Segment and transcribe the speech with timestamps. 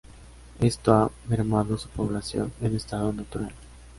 [0.59, 3.51] Esto ha mermado su población en estado natural.